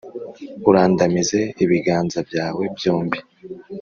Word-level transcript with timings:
urandamize 0.69 1.39
ibiganza 1.63 2.19
byawe 2.29 2.63
byombi. 2.75 3.19